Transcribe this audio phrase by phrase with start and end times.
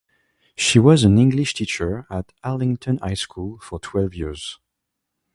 [0.57, 4.57] She was an English teacher at Arlington High School for twelve years.